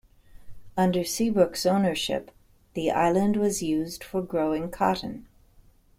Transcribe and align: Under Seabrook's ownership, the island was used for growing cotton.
Under 0.75 1.03
Seabrook's 1.03 1.63
ownership, 1.63 2.31
the 2.73 2.89
island 2.89 3.37
was 3.37 3.61
used 3.61 4.03
for 4.03 4.23
growing 4.23 4.71
cotton. 4.71 5.27